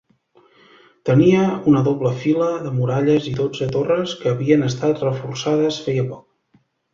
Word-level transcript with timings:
Tenia 1.09 1.43
una 1.71 1.83
doble 1.87 2.13
fila 2.23 2.47
de 2.63 2.71
muralles 2.77 3.27
i 3.33 3.35
dotze 3.41 3.67
torres 3.77 4.17
que 4.23 4.33
havien 4.33 4.65
estat 4.71 5.05
reforçades 5.05 5.79
feia 5.85 6.09
poc. 6.11 6.27